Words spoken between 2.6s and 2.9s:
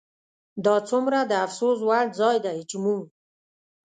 چې